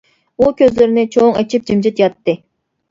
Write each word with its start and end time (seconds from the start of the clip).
ئۇ 0.43 0.47
كۆزلىرىنى 0.61 1.03
چوڭ 1.17 1.39
ئېچىپ 1.43 1.69
جىمجىت 1.71 2.05
ياتتى. 2.07 2.39